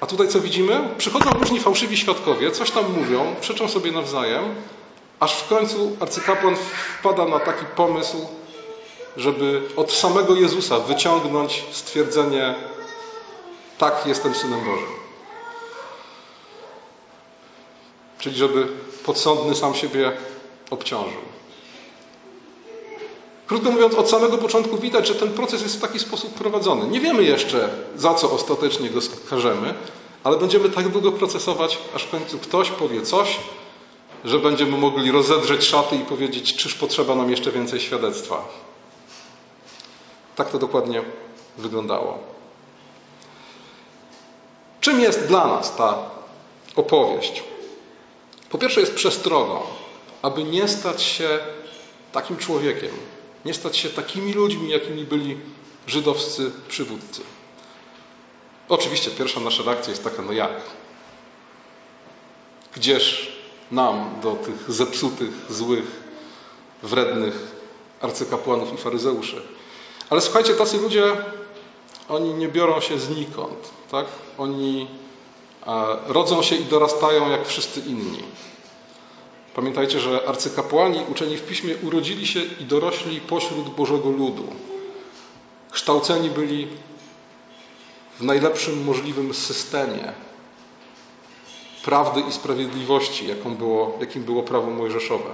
A 0.00 0.06
tutaj 0.06 0.28
co 0.28 0.40
widzimy? 0.40 0.88
Przychodzą 0.98 1.30
różni 1.30 1.60
fałszywi 1.60 1.96
świadkowie, 1.96 2.50
coś 2.50 2.70
tam 2.70 2.84
mówią, 2.92 3.34
przeczą 3.40 3.68
sobie 3.68 3.92
nawzajem, 3.92 4.44
aż 5.20 5.36
w 5.36 5.48
końcu 5.48 5.96
arcykapłan 6.00 6.56
wpada 6.98 7.24
na 7.24 7.40
taki 7.40 7.64
pomysł, 7.76 8.26
żeby 9.16 9.62
od 9.76 9.92
samego 9.92 10.34
Jezusa 10.34 10.78
wyciągnąć 10.78 11.64
stwierdzenie 11.72 12.54
tak, 13.78 14.06
jestem 14.06 14.34
Synem 14.34 14.60
Bożym. 14.60 14.88
Czyli 18.18 18.36
żeby 18.36 18.68
podsądny 19.04 19.54
sam 19.54 19.74
siebie 19.74 20.12
obciążył. 20.70 21.20
Krótko 23.46 23.70
mówiąc, 23.70 23.94
od 23.94 24.10
samego 24.10 24.38
początku 24.38 24.76
widać, 24.76 25.06
że 25.06 25.14
ten 25.14 25.30
proces 25.30 25.62
jest 25.62 25.76
w 25.76 25.80
taki 25.80 25.98
sposób 25.98 26.34
prowadzony. 26.34 26.86
Nie 26.86 27.00
wiemy 27.00 27.24
jeszcze, 27.24 27.68
za 27.96 28.14
co 28.14 28.32
ostatecznie 28.32 28.90
go 28.90 29.00
skażemy, 29.00 29.74
ale 30.24 30.38
będziemy 30.38 30.68
tak 30.68 30.88
długo 30.88 31.12
procesować, 31.12 31.78
aż 31.94 32.02
w 32.02 32.10
końcu 32.10 32.38
ktoś 32.38 32.70
powie 32.70 33.02
coś, 33.02 33.38
że 34.26 34.38
będziemy 34.38 34.78
mogli 34.78 35.10
rozedrzeć 35.10 35.64
szaty 35.64 35.96
i 35.96 35.98
powiedzieć, 35.98 36.56
czyż 36.56 36.74
potrzeba 36.74 37.14
nam 37.14 37.30
jeszcze 37.30 37.52
więcej 37.52 37.80
świadectwa. 37.80 38.48
Tak 40.36 40.50
to 40.50 40.58
dokładnie 40.58 41.02
wyglądało. 41.58 42.18
Czym 44.80 45.00
jest 45.00 45.26
dla 45.26 45.46
nas 45.46 45.76
ta 45.76 46.10
opowieść? 46.76 47.42
Po 48.50 48.58
pierwsze, 48.58 48.80
jest 48.80 48.94
przestrogą, 48.94 49.60
aby 50.22 50.44
nie 50.44 50.68
stać 50.68 51.02
się 51.02 51.38
takim 52.12 52.36
człowiekiem, 52.36 52.90
nie 53.44 53.54
stać 53.54 53.76
się 53.76 53.90
takimi 53.90 54.32
ludźmi, 54.32 54.70
jakimi 54.70 55.04
byli 55.04 55.36
żydowscy 55.86 56.50
przywódcy. 56.68 57.22
Oczywiście 58.68 59.10
pierwsza 59.10 59.40
nasza 59.40 59.62
reakcja 59.62 59.90
jest 59.90 60.04
taka, 60.04 60.22
no 60.22 60.32
jak? 60.32 60.60
Gdzież 62.74 63.35
nam 63.70 64.20
do 64.22 64.32
tych 64.32 64.72
zepsutych, 64.72 65.30
złych, 65.48 66.02
wrednych 66.82 67.56
arcykapłanów 68.00 68.74
i 68.74 68.76
faryzeuszy? 68.76 69.42
Ale 70.10 70.20
słuchajcie, 70.20 70.54
tacy 70.54 70.78
ludzie, 70.78 71.16
oni 72.08 72.34
nie 72.34 72.48
biorą 72.48 72.80
się 72.80 72.98
znikąd, 72.98 73.70
tak? 73.90 74.06
Oni 74.38 74.88
rodzą 76.06 76.42
się 76.42 76.56
i 76.56 76.64
dorastają 76.64 77.30
jak 77.30 77.46
wszyscy 77.46 77.80
inni. 77.80 78.22
Pamiętajcie, 79.54 80.00
że 80.00 80.28
arcykapłani 80.28 81.00
uczeni 81.10 81.36
w 81.36 81.42
piśmie 81.42 81.74
urodzili 81.82 82.26
się 82.26 82.40
i 82.60 82.64
dorośli 82.64 83.20
pośród 83.20 83.68
Bożego 83.68 84.10
ludu. 84.10 84.46
Kształceni 85.70 86.30
byli 86.30 86.68
w 88.20 88.22
najlepszym 88.22 88.84
możliwym 88.84 89.34
systemie 89.34 90.12
prawdy 91.86 92.20
i 92.20 92.32
sprawiedliwości, 92.32 93.28
jaką 93.28 93.54
było, 93.54 93.98
jakim 94.00 94.22
było 94.22 94.42
prawo 94.42 94.70
mojżeszowe. 94.70 95.30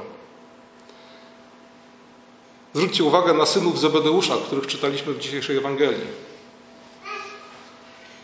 Zwróćcie 2.74 3.04
uwagę 3.04 3.32
na 3.34 3.46
synów 3.46 3.80
Zebedeusza, 3.80 4.34
których 4.46 4.66
czytaliśmy 4.66 5.12
w 5.12 5.18
dzisiejszej 5.18 5.56
Ewangelii. 5.56 6.06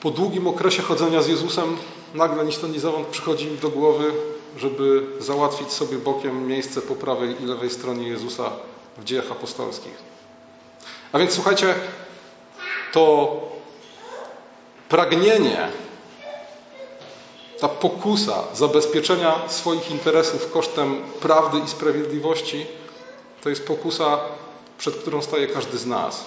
Po 0.01 0.11
długim 0.11 0.47
okresie 0.47 0.83
chodzenia 0.83 1.23
z 1.23 1.29
Jezusem 1.29 1.77
nagle 2.15 2.45
ni 2.45 2.53
stąd 2.53 2.73
ni 2.73 2.79
zowąd 2.79 3.07
przychodzi 3.07 3.47
im 3.47 3.59
do 3.59 3.69
głowy, 3.69 4.13
żeby 4.57 5.07
załatwić 5.19 5.73
sobie 5.73 5.97
bokiem 5.97 6.47
miejsce 6.47 6.83
po 6.83 6.95
prawej 6.95 7.43
i 7.43 7.47
lewej 7.47 7.71
stronie 7.71 8.09
Jezusa 8.09 8.51
w 8.99 9.05
dziejach 9.05 9.33
apostolskich. 9.33 9.95
A 11.13 11.19
więc 11.19 11.33
słuchajcie, 11.33 11.75
to 12.93 13.33
pragnienie, 14.89 15.69
ta 17.61 17.69
pokusa 17.69 18.45
zabezpieczenia 18.55 19.49
swoich 19.49 19.91
interesów 19.91 20.53
kosztem 20.53 21.03
prawdy 21.21 21.59
i 21.59 21.69
sprawiedliwości, 21.69 22.67
to 23.43 23.49
jest 23.49 23.67
pokusa, 23.67 24.19
przed 24.79 24.97
którą 24.97 25.23
staje 25.23 25.47
każdy 25.47 25.79
z 25.79 25.87
nas. 25.87 26.25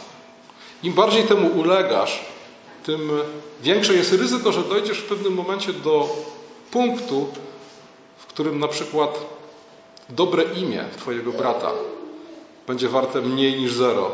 Im 0.83 0.93
bardziej 0.93 1.23
temu 1.23 1.59
ulegasz, 1.59 2.25
tym 2.85 3.11
większe 3.61 3.93
jest 3.93 4.13
ryzyko, 4.13 4.51
że 4.51 4.63
dojdziesz 4.63 4.97
w 4.97 5.07
pewnym 5.07 5.33
momencie 5.33 5.73
do 5.73 6.09
punktu, 6.71 7.27
w 8.17 8.25
którym 8.25 8.59
na 8.59 8.67
przykład 8.67 9.19
dobre 10.09 10.43
imię 10.43 10.85
Twojego 10.97 11.31
brata 11.31 11.71
będzie 12.67 12.89
warte 12.89 13.21
mniej 13.21 13.59
niż 13.59 13.73
zero 13.73 14.11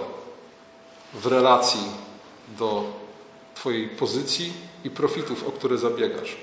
w 1.14 1.26
relacji 1.26 1.82
do 2.48 2.84
Twojej 3.56 3.90
pozycji 3.90 4.54
i 4.84 4.90
profitów, 4.90 5.48
o 5.48 5.52
które 5.52 5.78
zabiegasz. 5.78 6.38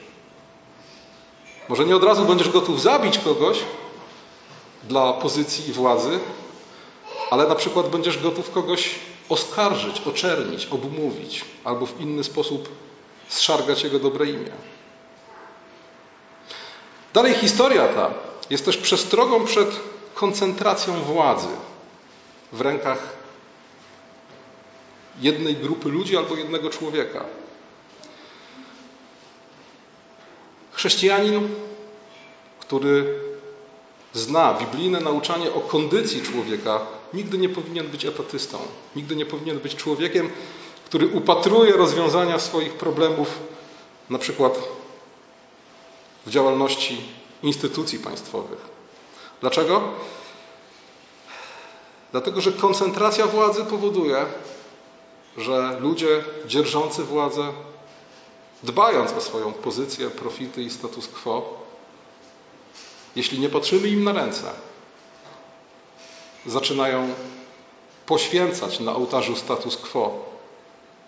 Może 1.68 1.84
nie 1.84 1.96
od 1.96 2.04
razu 2.04 2.24
będziesz 2.24 2.48
gotów 2.48 2.82
zabić 2.82 3.18
kogoś 3.18 3.58
dla 4.82 5.12
pozycji 5.12 5.68
i 5.68 5.72
władzy, 5.72 6.18
ale 7.30 7.48
na 7.48 7.54
przykład 7.54 7.88
będziesz 7.88 8.22
gotów 8.22 8.50
kogoś 8.50 8.94
oskarżyć, 9.28 10.00
oczernić, 10.00 10.66
obmówić 10.66 11.44
albo 11.64 11.86
w 11.86 12.00
inny 12.00 12.24
sposób 12.24 12.68
zszargać 13.28 13.84
jego 13.84 13.98
dobre 13.98 14.26
imię. 14.26 14.50
Dalej 17.14 17.34
historia 17.34 17.88
ta 17.88 18.10
jest 18.50 18.64
też 18.64 18.76
przestrogą 18.76 19.44
przed 19.44 19.80
koncentracją 20.14 21.02
władzy 21.02 21.48
w 22.52 22.60
rękach 22.60 22.98
jednej 25.20 25.56
grupy 25.56 25.88
ludzi 25.88 26.16
albo 26.16 26.36
jednego 26.36 26.70
człowieka. 26.70 27.24
Chrześcijanin, 30.84 31.48
który 32.60 33.20
zna 34.12 34.54
biblijne 34.54 35.00
nauczanie 35.00 35.52
o 35.52 35.60
kondycji 35.60 36.22
człowieka, 36.22 36.86
nigdy 37.14 37.38
nie 37.38 37.48
powinien 37.48 37.88
być 37.88 38.04
etatystą. 38.04 38.58
Nigdy 38.96 39.16
nie 39.16 39.26
powinien 39.26 39.58
być 39.58 39.76
człowiekiem, 39.76 40.30
który 40.84 41.06
upatruje 41.06 41.72
rozwiązania 41.72 42.38
swoich 42.38 42.72
problemów, 42.72 43.38
na 44.10 44.18
przykład 44.18 44.58
w 46.26 46.30
działalności 46.30 47.00
instytucji 47.42 47.98
państwowych. 47.98 48.58
Dlaczego? 49.40 49.82
Dlatego, 52.12 52.40
że 52.40 52.52
koncentracja 52.52 53.26
władzy 53.26 53.64
powoduje, 53.64 54.26
że 55.36 55.76
ludzie 55.80 56.24
dzierżący 56.46 57.04
władzę, 57.04 57.52
dbając 58.64 59.12
o 59.12 59.20
swoją 59.20 59.52
pozycję, 59.52 60.10
profity 60.10 60.62
i 60.62 60.70
status 60.70 61.08
quo, 61.08 61.64
jeśli 63.16 63.40
nie 63.40 63.48
patrzymy 63.48 63.88
im 63.88 64.04
na 64.04 64.12
ręce, 64.12 64.50
zaczynają 66.46 67.14
poświęcać 68.06 68.80
na 68.80 68.96
ołtarzu 68.96 69.36
status 69.36 69.76
quo 69.76 70.24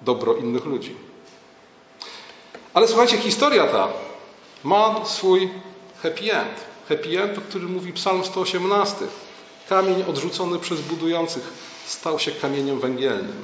dobro 0.02 0.34
innych 0.34 0.64
ludzi. 0.64 0.94
Ale 2.74 2.88
słuchajcie, 2.88 3.18
historia 3.18 3.66
ta 3.66 3.88
ma 4.64 5.04
swój 5.04 5.50
happy 6.02 6.32
end. 6.32 6.66
Happy 6.88 7.22
end, 7.22 7.38
o 7.38 7.40
którym 7.40 7.72
mówi 7.72 7.92
Psalm 7.92 8.24
118. 8.24 8.96
Kamień 9.68 10.04
odrzucony 10.08 10.58
przez 10.58 10.80
budujących 10.80 11.52
stał 11.86 12.18
się 12.18 12.30
kamieniem 12.30 12.80
węgielnym. 12.80 13.42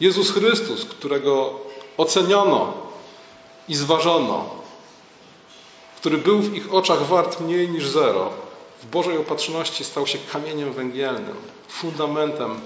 Jezus 0.00 0.30
Chrystus, 0.30 0.84
którego 0.84 1.60
oceniono 1.96 2.83
i 3.68 3.74
zważono, 3.74 4.44
który 5.96 6.18
był 6.18 6.38
w 6.38 6.54
ich 6.54 6.74
oczach 6.74 7.06
wart 7.06 7.40
mniej 7.40 7.68
niż 7.68 7.88
zero, 7.88 8.30
w 8.82 8.86
Bożej 8.86 9.18
opatrzności 9.18 9.84
stał 9.84 10.06
się 10.06 10.18
kamieniem 10.32 10.72
węgielnym, 10.72 11.36
fundamentem 11.68 12.60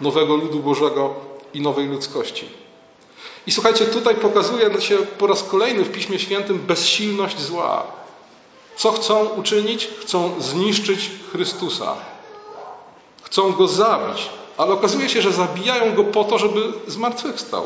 nowego 0.00 0.36
ludu 0.36 0.58
Bożego 0.58 1.14
i 1.54 1.60
nowej 1.60 1.86
ludzkości. 1.86 2.48
I 3.46 3.52
słuchajcie, 3.52 3.84
tutaj 3.84 4.14
pokazuje 4.14 4.80
się 4.80 4.96
po 4.96 5.26
raz 5.26 5.42
kolejny 5.42 5.84
w 5.84 5.92
Piśmie 5.92 6.18
Świętym 6.18 6.58
bezsilność 6.58 7.40
zła. 7.40 7.86
Co 8.76 8.92
chcą 8.92 9.24
uczynić? 9.24 9.88
Chcą 10.00 10.40
zniszczyć 10.40 11.10
Chrystusa. 11.32 11.94
Chcą 13.22 13.52
go 13.52 13.68
zabić, 13.68 14.30
ale 14.56 14.72
okazuje 14.72 15.08
się, 15.08 15.22
że 15.22 15.32
zabijają 15.32 15.94
go 15.94 16.04
po 16.04 16.24
to, 16.24 16.38
żeby 16.38 16.72
zmartwychwstał. 16.86 17.64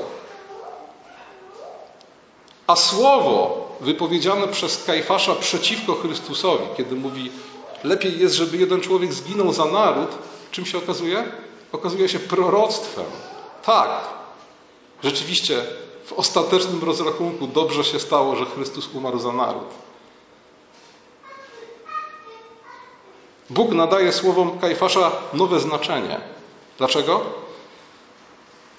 A 2.70 2.76
słowo 2.76 3.68
wypowiedziane 3.80 4.48
przez 4.48 4.84
Kajfasza 4.84 5.34
przeciwko 5.34 5.94
Chrystusowi, 5.94 6.64
kiedy 6.76 6.96
mówi, 6.96 7.30
lepiej 7.84 8.18
jest, 8.18 8.34
żeby 8.34 8.56
jeden 8.56 8.80
człowiek 8.80 9.12
zginął 9.12 9.52
za 9.52 9.64
naród, 9.64 10.08
czym 10.50 10.66
się 10.66 10.78
okazuje? 10.78 11.24
Okazuje 11.72 12.08
się 12.08 12.18
proroctwem. 12.18 13.04
Tak, 13.64 13.90
rzeczywiście 15.04 15.64
w 16.04 16.12
ostatecznym 16.12 16.84
rozrachunku 16.84 17.46
dobrze 17.46 17.84
się 17.84 18.00
stało, 18.00 18.36
że 18.36 18.46
Chrystus 18.46 18.88
umarł 18.94 19.18
za 19.18 19.32
naród. 19.32 19.68
Bóg 23.50 23.72
nadaje 23.72 24.12
słowom 24.12 24.58
Kajfasza 24.58 25.10
nowe 25.32 25.60
znaczenie. 25.60 26.20
Dlaczego? 26.78 27.20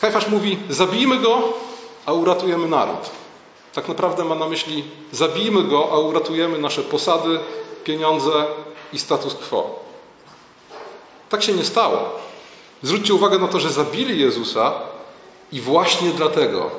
Kajfasz 0.01 0.27
mówi: 0.27 0.59
Zabijmy 0.69 1.17
go, 1.19 1.53
a 2.05 2.13
uratujemy 2.13 2.67
naród. 2.67 3.21
Tak 3.73 3.87
naprawdę 3.87 4.23
ma 4.25 4.35
na 4.35 4.47
myśli: 4.47 4.83
zabijmy 5.11 5.63
go, 5.63 5.89
a 5.91 5.99
uratujemy 5.99 6.57
nasze 6.57 6.83
posady, 6.83 7.39
pieniądze 7.83 8.45
i 8.93 8.99
status 8.99 9.35
quo. 9.35 9.79
Tak 11.29 11.43
się 11.43 11.53
nie 11.53 11.63
stało. 11.63 12.19
Zwróćcie 12.83 13.13
uwagę 13.13 13.39
na 13.39 13.47
to, 13.47 13.59
że 13.59 13.69
zabili 13.69 14.19
Jezusa 14.19 14.73
i 15.51 15.61
właśnie 15.61 16.11
dlatego 16.11 16.71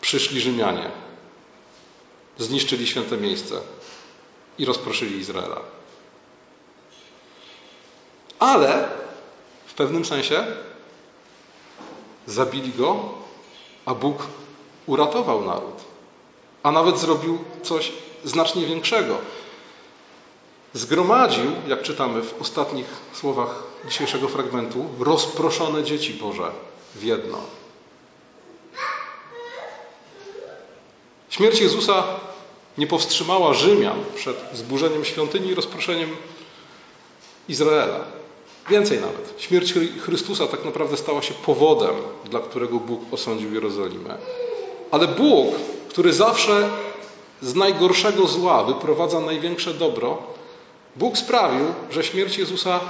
przyszli 0.00 0.40
Rzymianie. 0.40 0.90
Zniszczyli 2.38 2.86
święte 2.86 3.16
miejsce 3.16 3.60
i 4.58 4.64
rozproszyli 4.64 5.18
Izraela. 5.18 5.60
Ale 8.38 8.88
w 9.66 9.74
pewnym 9.74 10.04
sensie 10.04 10.46
zabili 12.26 12.72
go, 12.72 12.96
a 13.86 13.94
Bóg 13.94 14.26
uratował 14.86 15.44
naród. 15.44 15.88
A 16.62 16.72
nawet 16.72 16.98
zrobił 16.98 17.38
coś 17.62 17.92
znacznie 18.24 18.66
większego. 18.66 19.18
Zgromadził, 20.72 21.44
jak 21.66 21.82
czytamy 21.82 22.22
w 22.22 22.42
ostatnich 22.42 22.86
słowach 23.12 23.62
dzisiejszego 23.88 24.28
fragmentu, 24.28 24.84
rozproszone 25.00 25.84
dzieci 25.84 26.14
Boże 26.14 26.50
w 26.94 27.02
jedno. 27.02 27.38
Śmierć 31.30 31.60
Jezusa 31.60 32.04
nie 32.78 32.86
powstrzymała 32.86 33.54
Rzymian 33.54 34.04
przed 34.14 34.36
zburzeniem 34.52 35.04
świątyni 35.04 35.48
i 35.48 35.54
rozproszeniem 35.54 36.16
Izraela. 37.48 38.00
Więcej 38.70 39.00
nawet. 39.00 39.34
Śmierć 39.38 39.74
Chrystusa 40.00 40.46
tak 40.46 40.64
naprawdę 40.64 40.96
stała 40.96 41.22
się 41.22 41.34
powodem, 41.34 41.94
dla 42.24 42.40
którego 42.40 42.78
Bóg 42.78 43.00
osądził 43.10 43.54
Jerozolimę. 43.54 44.18
Ale 44.90 45.08
Bóg, 45.08 45.54
który 45.88 46.12
zawsze 46.12 46.68
z 47.42 47.54
najgorszego 47.54 48.26
zła 48.26 48.64
wyprowadza 48.64 49.20
największe 49.20 49.74
dobro, 49.74 50.18
Bóg 50.96 51.18
sprawił, 51.18 51.66
że 51.90 52.04
śmierć 52.04 52.38
Jezusa 52.38 52.80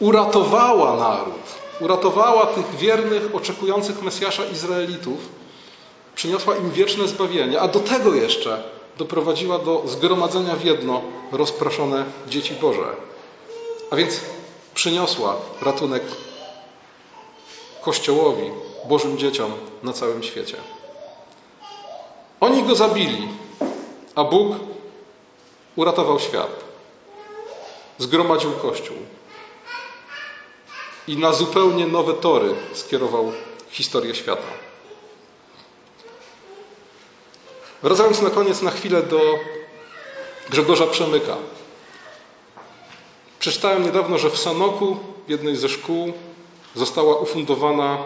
uratowała 0.00 0.96
naród, 0.96 1.42
uratowała 1.80 2.46
tych 2.46 2.76
wiernych, 2.76 3.34
oczekujących 3.34 4.02
Mesjasza 4.02 4.44
Izraelitów, 4.44 5.18
przyniosła 6.14 6.56
im 6.56 6.70
wieczne 6.70 7.08
zbawienie, 7.08 7.60
a 7.60 7.68
do 7.68 7.80
tego 7.80 8.14
jeszcze 8.14 8.62
doprowadziła 8.98 9.58
do 9.58 9.82
zgromadzenia 9.86 10.56
w 10.56 10.64
jedno 10.64 11.02
rozproszone 11.32 12.04
dzieci 12.28 12.54
Boże. 12.60 12.96
A 13.90 13.96
więc 13.96 14.20
przyniosła 14.74 15.36
ratunek 15.62 16.02
Kościołowi, 17.82 18.50
Bożym 18.88 19.18
dzieciom 19.18 19.52
na 19.82 19.92
całym 19.92 20.22
świecie. 20.22 20.56
Oni 22.42 22.62
go 22.62 22.74
zabili, 22.74 23.28
a 24.14 24.24
Bóg 24.24 24.56
uratował 25.76 26.18
świat. 26.20 26.64
Zgromadził 27.98 28.52
Kościół 28.52 28.96
i 31.08 31.16
na 31.16 31.32
zupełnie 31.32 31.86
nowe 31.86 32.14
tory 32.14 32.54
skierował 32.72 33.32
historię 33.70 34.14
świata. 34.14 34.52
Wracając 37.82 38.22
na 38.22 38.30
koniec 38.30 38.62
na 38.62 38.70
chwilę 38.70 39.02
do 39.02 39.20
Grzegorza 40.50 40.86
Przemyka. 40.86 41.36
Przeczytałem 43.38 43.82
niedawno, 43.84 44.18
że 44.18 44.30
w 44.30 44.38
Sanoku, 44.38 44.96
w 45.26 45.30
jednej 45.30 45.56
ze 45.56 45.68
szkół, 45.68 46.12
została 46.74 47.16
ufundowana, 47.16 47.98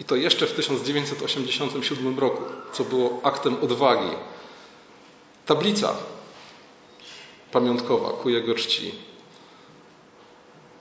i 0.00 0.04
to 0.04 0.16
jeszcze 0.16 0.46
w 0.46 0.52
1987 0.52 2.18
roku, 2.18 2.42
co 2.72 2.84
było 2.84 3.20
aktem 3.22 3.56
odwagi, 3.62 4.10
tablica 5.46 5.94
pamiątkowa 7.52 8.10
ku 8.10 8.30
jego 8.30 8.54
czci. 8.54 8.94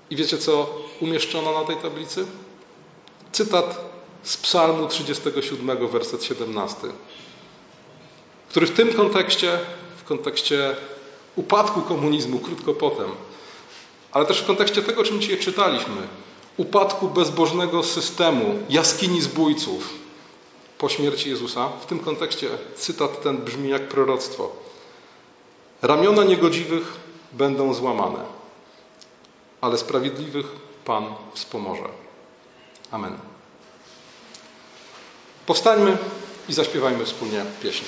I 0.09 0.15
wiecie, 0.15 0.37
co 0.37 0.75
umieszczono 1.01 1.59
na 1.59 1.65
tej 1.65 1.75
tablicy? 1.75 2.25
Cytat 3.31 3.93
z 4.23 4.37
Psalmu 4.37 4.87
37, 4.87 5.87
werset 5.87 6.23
17, 6.23 6.77
który 8.49 8.67
w 8.67 8.71
tym 8.71 8.93
kontekście, 8.93 9.59
w 9.97 10.03
kontekście 10.03 10.75
upadku 11.35 11.81
komunizmu 11.81 12.39
krótko 12.39 12.73
potem, 12.73 13.11
ale 14.11 14.25
też 14.25 14.41
w 14.41 14.45
kontekście 14.45 14.81
tego, 14.81 15.03
czym 15.03 15.21
dzisiaj 15.21 15.39
czytaliśmy, 15.39 16.07
upadku 16.57 17.07
bezbożnego 17.07 17.83
systemu, 17.83 18.59
jaskini 18.69 19.21
zbójców 19.21 19.93
po 20.77 20.89
śmierci 20.89 21.29
Jezusa, 21.29 21.69
w 21.81 21.85
tym 21.85 21.99
kontekście 21.99 22.49
cytat 22.75 23.23
ten 23.23 23.37
brzmi 23.37 23.69
jak 23.69 23.87
proroctwo. 23.87 24.51
Ramiona 25.81 26.23
niegodziwych 26.23 26.93
będą 27.31 27.73
złamane, 27.73 28.19
ale 29.61 29.77
sprawiedliwych 29.77 30.45
Pan 30.85 31.15
wspomoże. 31.33 31.89
Amen. 32.91 33.17
Powstańmy 35.45 35.97
i 36.49 36.53
zaśpiewajmy 36.53 37.05
wspólnie 37.05 37.45
pieśń. 37.61 37.83